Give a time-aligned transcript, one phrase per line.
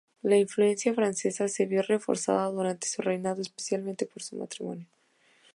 [0.23, 4.87] La influencia francesa se vio reforzada durante su reinado, especialmente por su matrimonio.